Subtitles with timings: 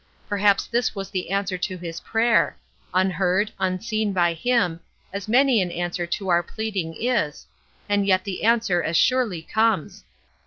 [0.27, 2.57] Perhaps this was the answer to his prayer
[2.91, 4.79] unheard, unseen by him,
[5.13, 7.45] as many an answer to our pleading is,
[7.87, 10.03] and yet the answer as surely comes.